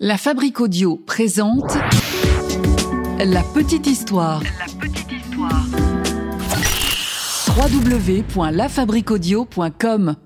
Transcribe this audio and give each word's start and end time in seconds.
La 0.00 0.18
Fabrique 0.18 0.60
Audio 0.60 0.96
présente 0.96 1.76
La 3.20 3.44
Petite 3.54 3.86
Histoire. 3.86 4.42
La 4.42 4.66
petite 4.80 5.12
histoire. 5.12 5.64
www.lafabriqueaudio.com 7.56 10.16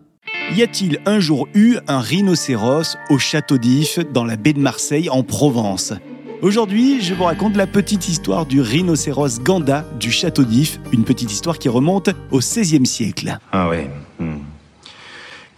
Y 0.57 0.63
a-t-il 0.63 0.99
un 1.05 1.21
jour 1.21 1.47
eu 1.53 1.77
un 1.87 2.01
rhinocéros 2.01 2.97
au 3.11 3.19
château 3.19 3.59
d'If 3.59 3.99
dans 4.11 4.25
la 4.25 4.37
baie 4.37 4.55
de 4.55 4.59
Marseille 4.59 5.11
en 5.11 5.23
Provence? 5.23 5.93
Aujourd'hui, 6.41 7.03
je 7.03 7.13
vous 7.13 7.25
raconte 7.25 7.55
la 7.55 7.67
petite 7.67 8.09
histoire 8.09 8.47
du 8.47 8.63
rhinocéros 8.63 9.41
Ganda 9.43 9.85
du 10.01 10.11
château 10.11 10.45
d'If, 10.45 10.81
une 10.93 11.05
petite 11.05 11.31
histoire 11.31 11.59
qui 11.59 11.69
remonte 11.69 12.09
au 12.31 12.39
XVIe 12.39 12.87
siècle. 12.87 13.37
Ah 13.53 13.69
ouais. 13.69 13.91
hmm. 14.19 14.39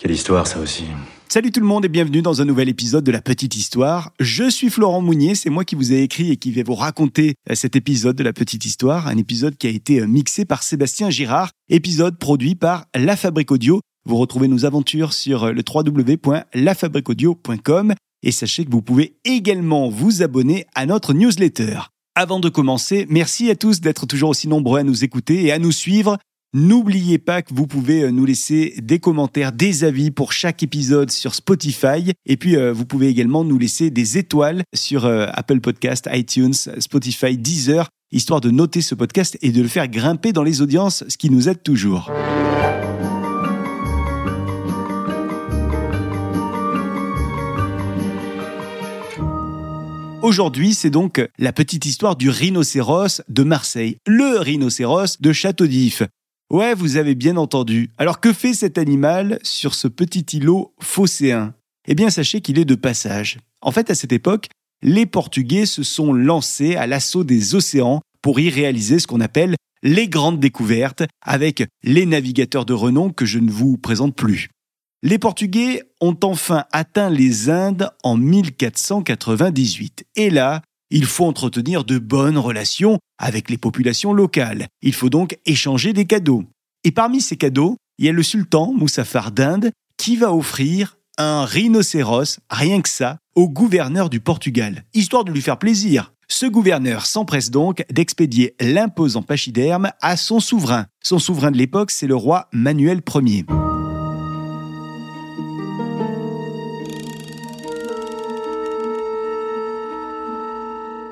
Quelle 0.01 0.11
histoire 0.11 0.49
ça 0.49 0.59
aussi. 0.59 0.87
Salut 1.33 1.53
tout 1.53 1.61
le 1.61 1.67
monde 1.67 1.85
et 1.85 1.89
bienvenue 1.89 2.23
dans 2.23 2.43
un 2.43 2.45
nouvel 2.45 2.69
épisode 2.69 3.05
de 3.05 3.13
la 3.13 3.23
petite 3.23 3.55
histoire. 3.55 4.11
Je 4.19 4.51
suis 4.51 4.69
Florent 4.69 5.01
Mounier, 5.01 5.37
c'est 5.37 5.49
moi 5.49 5.65
qui 5.65 5.77
vous 5.77 5.93
ai 5.93 6.03
écrit 6.03 6.33
et 6.33 6.37
qui 6.37 6.51
vais 6.51 6.65
vous 6.65 6.75
raconter 6.75 7.37
euh, 7.49 7.55
cet 7.55 7.77
épisode 7.77 8.17
de 8.17 8.25
la 8.25 8.33
petite 8.33 8.65
histoire, 8.65 9.07
un 9.07 9.17
épisode 9.17 9.57
qui 9.57 9.69
a 9.69 9.71
été 9.71 10.01
euh, 10.01 10.09
mixé 10.09 10.45
par 10.45 10.65
Sébastien 10.65 11.09
Girard, 11.09 11.53
épisode 11.69 12.19
produit 12.19 12.57
par 12.57 12.87
La 12.97 13.15
Fabrique 13.15 13.53
Audio. 13.53 13.81
Vous 14.07 14.17
retrouvez 14.17 14.49
nos 14.49 14.65
aventures 14.65 15.13
sur 15.13 15.45
euh, 15.45 15.53
le 15.53 15.63
www.lafabriqueaudio.com 15.63 17.95
et 18.25 18.33
sachez 18.33 18.65
que 18.65 18.73
vous 18.73 18.83
pouvez 18.83 19.15
également 19.25 19.89
vous 19.89 20.25
abonner 20.25 20.67
à 20.75 20.85
notre 20.85 21.15
newsletter. 21.15 21.79
Avant 22.17 22.41
de 22.41 22.49
commencer, 22.49 23.07
merci 23.09 23.49
à 23.51 23.55
tous 23.55 23.81
d'être 23.81 24.05
toujours 24.05 24.31
aussi 24.31 24.49
nombreux 24.49 24.81
à 24.81 24.83
nous 24.83 25.05
écouter 25.05 25.45
et 25.45 25.53
à 25.53 25.61
nous 25.61 25.71
suivre. 25.71 26.19
N'oubliez 26.53 27.19
pas 27.19 27.43
que 27.43 27.55
vous 27.55 27.69
pouvez 27.69 28.03
euh, 28.03 28.11
nous 28.11 28.25
laisser 28.25 28.75
des 28.83 28.99
commentaires, 28.99 29.53
des 29.53 29.85
avis 29.85 30.11
pour 30.11 30.33
chaque 30.33 30.65
épisode 30.65 31.13
sur 31.13 31.37
Spotify. 31.37 32.13
Et 32.27 32.37
puis, 32.37 32.57
euh, 32.57 32.73
vous 32.73 32.85
pouvez 32.85 33.07
également 33.07 33.45
nous 33.45 33.57
laisser 33.57 33.91
des 33.91 34.19
étoiles 34.19 34.65
sur 34.75 35.07
euh, 35.07 35.29
Apple 35.33 35.61
Podcast, 35.61 36.09
iTunes, 36.13 36.55
Spotify, 36.81 37.39
Deezer, 37.39 37.89
histoire 38.11 38.41
de 38.41 38.51
noter 38.51 38.81
ce 38.81 38.97
podcast 38.97 39.39
et 39.43 39.53
de 39.53 39.63
le 39.63 39.69
faire 39.69 39.87
grimper 39.87 40.33
dans 40.33 40.43
les 40.43 40.61
audiences, 40.61 41.05
ce 41.07 41.17
qui 41.17 41.31
nous 41.31 41.49
aide 41.49 41.63
toujours. 41.63 42.11
Aujourd'hui, 50.23 50.75
c'est 50.75 50.91
donc 50.91 51.25
la 51.39 51.53
petite 51.53 51.87
histoire 51.87 52.17
du 52.17 52.29
rhinocéros 52.29 53.23
de 53.29 53.43
Marseille, 53.45 53.99
le 54.05 54.41
rhinocéros 54.41 55.21
de 55.21 55.33
Château 55.33 55.69
d'If. 55.69 56.03
Ouais, 56.51 56.75
vous 56.75 56.97
avez 56.97 57.15
bien 57.15 57.37
entendu. 57.37 57.91
Alors 57.97 58.19
que 58.19 58.33
fait 58.33 58.55
cet 58.55 58.77
animal 58.77 59.39
sur 59.45 59.73
ce 59.73 59.87
petit 59.87 60.37
îlot 60.37 60.75
phocéen? 60.81 61.55
Eh 61.87 61.95
bien, 61.95 62.11
sachez 62.11 62.41
qu'il 62.41 62.59
est 62.59 62.65
de 62.65 62.75
passage. 62.75 63.39
En 63.63 63.71
fait, 63.71 63.89
à 63.89 63.95
cette 63.95 64.13
époque, 64.13 64.49
les 64.83 65.07
Portugais 65.07 65.65
se 65.65 65.85
sont 65.85 66.13
lancés 66.13 66.75
à 66.75 66.89
l'assaut 66.89 67.23
des 67.23 67.55
océans 67.55 68.01
pour 68.21 68.41
y 68.41 68.51
réaliser 68.51 68.99
ce 68.99 69.07
qu'on 69.07 69.21
appelle 69.21 69.55
les 69.85 70.09
grandes 70.09 70.41
découvertes 70.41 71.05
avec 71.23 71.63
les 71.85 72.05
navigateurs 72.05 72.67
de 72.67 72.73
renom 72.73 73.11
que 73.11 73.27
je 73.27 73.39
ne 73.39 73.51
vous 73.51 73.79
présente 73.79 74.17
plus. 74.17 74.49
Les 75.05 75.21
Portugais 75.21 75.85
ont 76.01 76.17
enfin 76.25 76.65
atteint 76.73 77.11
les 77.11 77.49
Indes 77.49 77.91
en 78.03 78.17
1498. 78.17 80.05
Et 80.17 80.31
là, 80.31 80.63
il 80.91 81.07
faut 81.07 81.27
entretenir 81.27 81.85
de 81.85 81.99
bonnes 81.99 82.39
relations 82.39 82.99
avec 83.19 83.51
les 83.51 83.59
populations 83.59 84.13
locales. 84.13 84.67
Il 84.83 84.95
faut 84.95 85.11
donc 85.11 85.39
échanger 85.47 85.93
des 85.93 86.05
cadeaux. 86.05 86.45
Et 86.85 86.91
parmi 86.91 87.21
ces 87.21 87.37
cadeaux, 87.37 87.77
il 87.99 88.07
y 88.07 88.09
a 88.09 88.13
le 88.13 88.23
sultan 88.23 88.73
Moussafar 88.73 89.31
d'Inde 89.31 89.71
qui 89.97 90.17
va 90.17 90.35
offrir 90.35 90.97
un 91.19 91.45
rhinocéros, 91.45 92.41
rien 92.49 92.81
que 92.81 92.89
ça, 92.89 93.19
au 93.35 93.49
gouverneur 93.49 94.09
du 94.09 94.21
Portugal, 94.21 94.85
histoire 94.95 95.25
de 95.25 95.33
lui 95.33 95.43
faire 95.43 95.59
plaisir. 95.59 96.13
Ce 96.29 96.47
gouverneur 96.47 97.07
s'empresse 97.07 97.51
donc 97.51 97.85
d'expédier 97.91 98.55
l'imposant 98.61 99.23
pachyderme 99.23 99.91
à 100.01 100.17
son 100.17 100.41
souverain. 100.41 100.87
Son 101.03 101.19
souverain 101.19 101.51
de 101.51 101.59
l'époque, 101.59 101.91
c'est 101.91 102.07
le 102.07 102.17
roi 102.17 102.49
Manuel 102.53 103.03
Ier. 103.15 103.45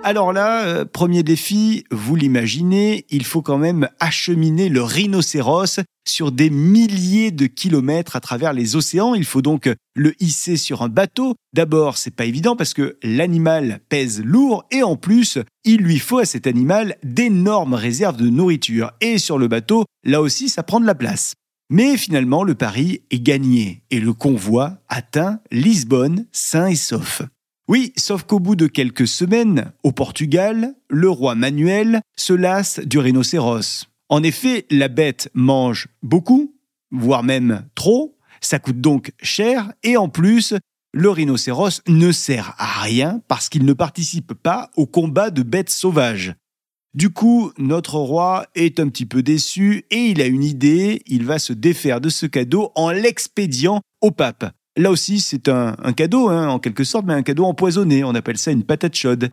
Alors 0.09 0.33
là, 0.33 0.65
euh, 0.65 0.85
premier 0.87 1.23
défi, 1.23 1.85
vous 1.91 2.17
l'imaginez, 2.17 3.05
il 3.11 3.27
faut 3.27 3.43
quand 3.43 3.59
même 3.59 3.91
acheminer 4.01 4.71
le 4.71 4.83
rhinocéros 4.83 5.81
sur 6.09 6.33
des 6.33 6.49
milliers 6.49 7.31
de 7.31 7.45
kilomètres 7.45 8.17
à 8.17 8.21
travers 8.21 8.55
les 8.55 8.75
océans. 8.75 9.15
Il 9.15 9.27
faut 9.27 9.43
donc 9.43 9.69
le 9.95 10.15
hisser 10.19 10.57
sur 10.57 10.81
un 10.81 10.89
bateau. 10.89 11.35
D'abord, 11.53 11.99
c'est 11.99 12.17
pas 12.17 12.25
évident 12.25 12.57
parce 12.57 12.73
que 12.73 12.97
l'animal 13.03 13.81
pèse 13.91 14.23
lourd 14.25 14.65
et 14.71 14.83
en 14.83 14.97
plus, 14.97 15.37
il 15.65 15.83
lui 15.83 15.99
faut 15.99 16.21
à 16.21 16.25
cet 16.25 16.47
animal 16.47 16.97
d'énormes 17.03 17.75
réserves 17.75 18.17
de 18.17 18.31
nourriture. 18.31 18.93
Et 19.03 19.19
sur 19.19 19.37
le 19.37 19.49
bateau, 19.49 19.85
là 20.05 20.23
aussi, 20.23 20.49
ça 20.49 20.63
prend 20.63 20.81
de 20.81 20.87
la 20.87 20.95
place. 20.95 21.35
Mais 21.69 21.99
finalement, 21.99 22.45
le 22.45 22.55
pari 22.55 23.03
est 23.11 23.21
gagné 23.21 23.83
et 23.91 24.01
le 24.01 24.15
convoi 24.15 24.79
atteint 24.89 25.41
Lisbonne 25.51 26.25
sain 26.33 26.69
et 26.69 26.77
sauf. 26.77 27.21
Oui, 27.69 27.93
sauf 27.97 28.23
qu'au 28.23 28.41
bout 28.41 28.57
de 28.57 28.67
quelques 28.67 29.07
semaines, 29.07 29.73
au 29.83 29.93
Portugal, 29.93 30.75
le 30.89 31.11
roi 31.11 31.35
Manuel 31.35 32.01
se 32.17 32.33
lasse 32.33 32.81
du 32.81 32.99
rhinocéros. 32.99 33.87
En 34.09 34.23
effet, 34.23 34.65
la 34.71 34.89
bête 34.89 35.31
mange 35.35 35.89
beaucoup, 36.03 36.55
voire 36.91 37.23
même 37.23 37.67
trop, 37.75 38.17
ça 38.41 38.59
coûte 38.59 38.81
donc 38.81 39.13
cher, 39.21 39.71
et 39.83 39.99
en 39.99 40.09
plus, 40.09 40.55
le 40.95 41.11
rhinocéros 41.11 41.83
ne 41.87 42.11
sert 42.11 42.55
à 42.57 42.81
rien 42.81 43.21
parce 43.29 43.51
qu'il 43.51 43.67
ne 43.67 43.75
participe 43.75 44.33
pas 44.33 44.71
au 44.77 44.87
combat 44.87 45.31
de 45.31 45.43
bêtes 45.43 45.69
sauvages. 45.69 46.35
Du 46.95 47.11
coup, 47.11 47.53
notre 47.59 47.97
roi 47.97 48.47
est 48.55 48.81
un 48.81 48.89
petit 48.89 49.05
peu 49.05 49.23
déçu 49.23 49.85
et 49.91 50.07
il 50.07 50.23
a 50.23 50.27
une 50.27 50.43
idée, 50.43 51.03
il 51.07 51.27
va 51.27 51.39
se 51.39 51.53
défaire 51.53 52.01
de 52.01 52.09
ce 52.09 52.25
cadeau 52.25 52.73
en 52.75 52.91
l'expédiant 52.91 53.83
au 54.01 54.11
pape. 54.11 54.51
Là 54.79 54.93
aussi, 54.93 55.19
c'est 55.19 55.49
un, 55.49 55.75
cadeau, 55.93 56.29
hein, 56.29 56.49
en 56.49 56.61
quelque 56.61 56.85
sorte, 56.85 57.05
mais 57.05 57.13
un 57.13 57.23
cadeau 57.23 57.45
empoisonné. 57.47 58.05
On 58.05 58.15
appelle 58.15 58.39
ça 58.39 58.53
une 58.53 58.63
patate 58.63 58.95
chaude. 58.95 59.29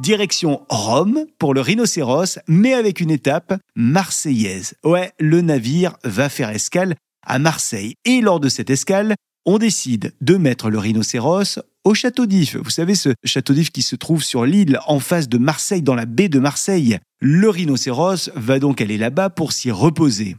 Direction 0.00 0.62
Rome 0.70 1.26
pour 1.38 1.52
le 1.52 1.60
rhinocéros, 1.60 2.38
mais 2.48 2.72
avec 2.72 3.00
une 3.00 3.10
étape 3.10 3.60
marseillaise. 3.76 4.72
Ouais, 4.84 5.12
le 5.20 5.42
navire 5.42 5.98
va 6.02 6.30
faire 6.30 6.48
escale 6.48 6.94
à 7.26 7.38
Marseille. 7.38 7.96
Et 8.06 8.22
lors 8.22 8.40
de 8.40 8.48
cette 8.48 8.70
escale, 8.70 9.16
on 9.44 9.58
décide 9.58 10.14
de 10.22 10.36
mettre 10.36 10.70
le 10.70 10.78
rhinocéros 10.78 11.58
au 11.84 11.92
château 11.92 12.24
d'If. 12.24 12.56
Vous 12.56 12.70
savez, 12.70 12.94
ce 12.94 13.10
château 13.24 13.52
d'If 13.52 13.70
qui 13.70 13.82
se 13.82 13.96
trouve 13.96 14.22
sur 14.22 14.46
l'île 14.46 14.78
en 14.86 14.98
face 14.98 15.28
de 15.28 15.36
Marseille, 15.36 15.82
dans 15.82 15.94
la 15.94 16.06
baie 16.06 16.30
de 16.30 16.38
Marseille. 16.38 16.98
Le 17.22 17.50
rhinocéros 17.50 18.30
va 18.34 18.58
donc 18.58 18.80
aller 18.80 18.96
là-bas 18.96 19.28
pour 19.28 19.52
s'y 19.52 19.70
reposer. 19.70 20.38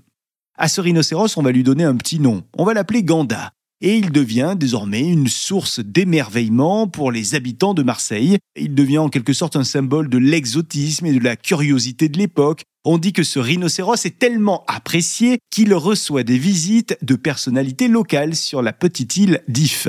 À 0.57 0.67
ce 0.67 0.81
rhinocéros, 0.81 1.37
on 1.37 1.43
va 1.43 1.51
lui 1.51 1.61
donner 1.61 1.83
un 1.83 1.95
petit 1.95 2.19
nom. 2.19 2.43
On 2.57 2.65
va 2.65 2.73
l'appeler 2.73 3.03
Ganda. 3.03 3.51
Et 3.81 3.97
il 3.97 4.11
devient 4.11 4.55
désormais 4.57 5.01
une 5.01 5.27
source 5.27 5.79
d'émerveillement 5.79 6.87
pour 6.87 7.11
les 7.11 7.35
habitants 7.35 7.75
de 7.75 7.83
Marseille. 7.83 8.39
Il 8.55 8.73
devient 8.73 8.97
en 8.97 9.09
quelque 9.09 9.33
sorte 9.33 9.55
un 9.55 9.63
symbole 9.63 10.09
de 10.09 10.17
l'exotisme 10.17 11.05
et 11.05 11.13
de 11.13 11.23
la 11.23 11.35
curiosité 11.35 12.09
de 12.09 12.17
l'époque. 12.17 12.63
On 12.83 12.97
dit 12.97 13.13
que 13.13 13.21
ce 13.21 13.37
rhinocéros 13.37 14.03
est 14.05 14.17
tellement 14.17 14.63
apprécié 14.67 15.37
qu'il 15.51 15.75
reçoit 15.75 16.23
des 16.23 16.39
visites 16.39 16.97
de 17.03 17.15
personnalités 17.15 17.89
locales 17.89 18.35
sur 18.35 18.63
la 18.63 18.73
petite 18.73 19.17
île 19.17 19.43
d'If. 19.47 19.87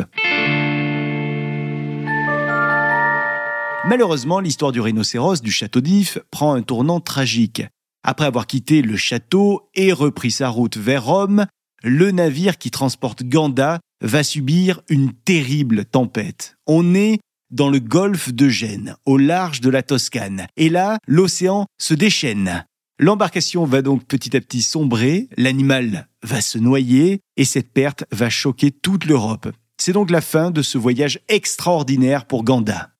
Malheureusement, 3.84 4.38
l'histoire 4.38 4.70
du 4.70 4.80
rhinocéros 4.80 5.42
du 5.42 5.50
château 5.50 5.80
d'If 5.80 6.18
prend 6.30 6.54
un 6.54 6.62
tournant 6.62 7.00
tragique. 7.00 7.62
Après 8.04 8.26
avoir 8.26 8.46
quitté 8.46 8.80
le 8.80 8.96
château 8.96 9.68
et 9.74 9.92
repris 9.92 10.30
sa 10.30 10.48
route 10.48 10.76
vers 10.76 11.04
Rome, 11.04 11.46
le 11.82 12.12
navire 12.12 12.58
qui 12.58 12.70
transporte 12.70 13.24
Ganda 13.24 13.80
va 14.00 14.22
subir 14.22 14.80
une 14.88 15.12
terrible 15.12 15.84
tempête. 15.84 16.56
On 16.66 16.94
est 16.94 17.18
dans 17.50 17.70
le 17.70 17.80
golfe 17.80 18.32
de 18.32 18.48
Gênes, 18.48 18.94
au 19.04 19.18
large 19.18 19.60
de 19.60 19.68
la 19.68 19.82
Toscane. 19.82 20.46
Et 20.56 20.68
là, 20.68 20.98
l'océan 21.08 21.66
se 21.80 21.94
déchaîne. 21.94 22.64
L'embarcation 23.00 23.64
va 23.64 23.82
donc 23.82 24.04
petit 24.06 24.36
à 24.36 24.40
petit 24.40 24.62
sombrer, 24.62 25.28
l'animal 25.36 26.08
va 26.22 26.40
se 26.40 26.58
noyer, 26.58 27.20
et 27.36 27.44
cette 27.44 27.72
perte 27.72 28.04
va 28.12 28.30
choquer 28.30 28.70
toute 28.70 29.06
l'Europe. 29.06 29.48
C'est 29.76 29.92
donc 29.92 30.10
la 30.10 30.20
fin 30.20 30.52
de 30.52 30.62
ce 30.62 30.78
voyage 30.78 31.18
extraordinaire 31.28 32.26
pour 32.26 32.44
Ganda. 32.44 32.91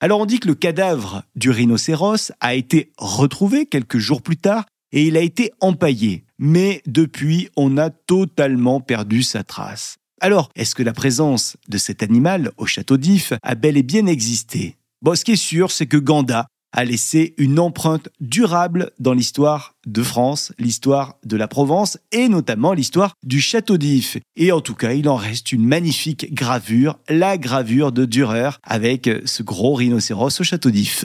Alors 0.00 0.20
on 0.20 0.26
dit 0.26 0.38
que 0.38 0.46
le 0.46 0.54
cadavre 0.54 1.24
du 1.34 1.50
rhinocéros 1.50 2.30
a 2.38 2.54
été 2.54 2.92
retrouvé 2.98 3.66
quelques 3.66 3.98
jours 3.98 4.22
plus 4.22 4.36
tard 4.36 4.64
et 4.92 5.04
il 5.04 5.16
a 5.16 5.20
été 5.20 5.50
empaillé. 5.60 6.24
Mais 6.38 6.82
depuis, 6.86 7.48
on 7.56 7.76
a 7.76 7.90
totalement 7.90 8.80
perdu 8.80 9.24
sa 9.24 9.42
trace. 9.42 9.96
Alors, 10.20 10.50
est-ce 10.54 10.76
que 10.76 10.84
la 10.84 10.92
présence 10.92 11.56
de 11.68 11.78
cet 11.78 12.04
animal 12.04 12.52
au 12.58 12.66
château 12.66 12.96
d'If 12.96 13.32
a 13.42 13.54
bel 13.56 13.76
et 13.76 13.82
bien 13.82 14.06
existé? 14.06 14.76
Bon, 15.02 15.16
ce 15.16 15.24
qui 15.24 15.32
est 15.32 15.36
sûr, 15.36 15.72
c'est 15.72 15.86
que 15.86 15.96
Ganda 15.96 16.46
a 16.78 16.84
laissé 16.84 17.34
une 17.38 17.58
empreinte 17.58 18.08
durable 18.20 18.92
dans 19.00 19.12
l'histoire 19.12 19.74
de 19.84 20.00
France, 20.00 20.52
l'histoire 20.60 21.16
de 21.24 21.36
la 21.36 21.48
Provence 21.48 21.98
et 22.12 22.28
notamment 22.28 22.72
l'histoire 22.72 23.14
du 23.24 23.40
château 23.40 23.78
d'If. 23.78 24.16
Et 24.36 24.52
en 24.52 24.60
tout 24.60 24.76
cas, 24.76 24.92
il 24.92 25.08
en 25.08 25.16
reste 25.16 25.50
une 25.50 25.66
magnifique 25.66 26.32
gravure, 26.32 27.00
la 27.08 27.36
gravure 27.36 27.90
de 27.90 28.04
Dürer 28.04 28.50
avec 28.62 29.10
ce 29.24 29.42
gros 29.42 29.74
rhinocéros 29.74 30.40
au 30.40 30.44
château 30.44 30.70
d'If. 30.70 31.04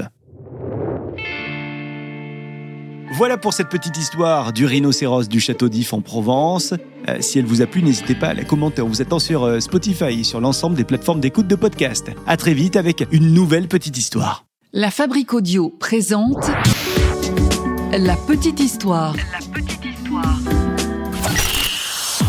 Voilà 3.14 3.40
pour 3.40 3.54
cette 3.54 3.70
petite 3.70 3.98
histoire 3.98 4.54
du 4.54 4.68
rhinocéros 4.68 5.28
du 5.28 5.40
château 5.40 5.70
d'If 5.70 5.92
en 5.94 6.02
Provence. 6.02 6.76
Euh, 7.10 7.18
si 7.20 7.40
elle 7.40 7.46
vous 7.46 7.64
a 7.64 7.66
plu, 7.66 7.82
n'hésitez 7.82 8.14
pas 8.14 8.28
à 8.28 8.34
la 8.36 8.44
commenter 8.44 8.84
en 8.84 8.88
vous 8.88 9.02
attend 9.02 9.18
sur 9.18 9.44
euh, 9.44 9.60
Spotify 9.60 10.24
sur 10.24 10.40
l'ensemble 10.40 10.76
des 10.76 10.84
plateformes 10.84 11.20
d'écoute 11.20 11.48
de 11.48 11.56
podcast. 11.56 12.12
À 12.28 12.38
très 12.38 12.54
vite 12.54 12.76
avec 12.76 13.08
une 13.12 13.34
nouvelle 13.34 13.68
petite 13.68 13.98
histoire. 13.98 14.46
La 14.76 14.90
Fabrique 14.90 15.36
Audio 15.36 15.70
présente 15.70 16.48
La 17.92 18.16
petite 18.16 18.60
histoire. 18.60 19.16
La 19.16 19.38
petite 19.54 19.86
histoire. 19.86 20.40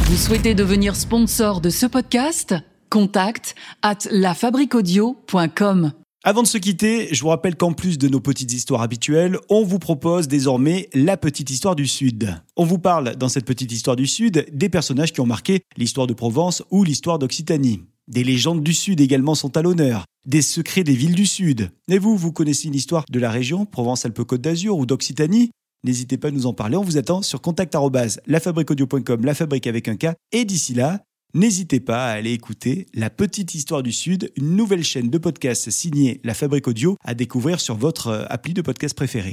Vous 0.05 0.17
souhaitez 0.19 0.55
devenir 0.55 0.95
sponsor 0.95 1.63
de 1.63 1.71
ce 1.71 1.87
podcast? 1.87 2.55
Contact 2.91 3.55
à 3.81 3.95
lafabriquaudio.com. 4.11 5.93
Avant 6.23 6.43
de 6.43 6.47
se 6.47 6.59
quitter, 6.59 7.09
je 7.15 7.23
vous 7.23 7.31
rappelle 7.31 7.57
qu'en 7.57 7.73
plus 7.73 7.97
de 7.97 8.09
nos 8.09 8.21
petites 8.21 8.53
histoires 8.53 8.83
habituelles, 8.83 9.39
on 9.49 9.65
vous 9.65 9.79
propose 9.79 10.29
désormais 10.29 10.91
la 10.93 11.17
petite 11.17 11.49
histoire 11.49 11.75
du 11.75 11.87
Sud. 11.87 12.43
On 12.59 12.67
vous 12.67 12.79
parle 12.79 13.17
dans 13.17 13.31
cette 13.31 13.47
petite 13.47 13.73
histoire 13.73 13.97
du 13.97 14.07
Sud 14.07 14.45
des 14.53 14.69
personnages 14.69 15.15
qui 15.15 15.23
ont 15.23 15.27
marqué 15.27 15.63
l'histoire 15.79 16.07
de 16.07 16.13
Provence 16.13 16.63
ou 16.71 16.85
l'histoire 16.85 17.19
d'Occitanie. 17.19 17.85
Des 18.07 18.23
légendes 18.23 18.63
du 18.63 18.75
Sud 18.75 19.01
également 19.01 19.35
sont 19.35 19.57
à 19.57 19.63
l'honneur, 19.63 20.05
des 20.27 20.43
secrets 20.43 20.85
des 20.85 20.95
villes 20.95 21.15
du 21.15 21.25
Sud. 21.25 21.71
Et 21.89 21.99
vous, 21.99 22.17
vous 22.17 22.33
connaissez 22.33 22.69
une 22.69 22.75
histoire 22.75 23.05
de 23.11 23.19
la 23.19 23.31
région, 23.31 23.65
Provence-Alpes-Côte 23.65 24.43
d'Azur 24.43 24.77
ou 24.77 24.85
d'Occitanie? 24.85 25.51
N'hésitez 25.85 26.19
pas 26.19 26.29
à 26.29 26.31
nous 26.31 26.47
en 26.47 26.53
parler, 26.53 26.77
on 26.77 26.83
vous 26.83 26.99
attend 26.99 27.23
sur 27.23 27.41
contact 27.41 27.75
lafabriquaudio.com, 28.27 29.25
la 29.25 29.35
fabrique 29.35 29.67
avec 29.67 29.89
un 29.89 29.97
K. 29.97 30.09
Et 30.33 30.45
d'ici 30.45 30.75
là, 30.75 31.03
N'hésitez 31.37 31.81
pas 31.81 32.07
à 32.07 32.13
aller 32.13 32.31
écouter 32.31 32.87
La 32.95 33.11
Petite 33.11 33.57
Histoire 33.57 33.83
du 33.83 33.91
Sud, 33.91 34.31
une 34.37 34.55
nouvelle 34.55 34.85
chaîne 34.85 35.11
de 35.11 35.19
podcast 35.19 35.69
signée 35.69 36.21
La 36.23 36.33
Fabrique 36.33 36.69
Audio 36.69 36.97
à 37.03 37.15
découvrir 37.15 37.59
sur 37.61 37.75
votre 37.75 38.07
euh, 38.07 38.25
appli 38.29 38.55
de 38.55 38.63
podcast 38.63 38.95
préféré. 38.95 39.33